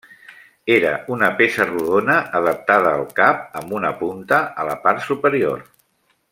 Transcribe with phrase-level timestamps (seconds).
[0.75, 5.67] Era una peça rodona adaptada al cap amb una punta a la part superior.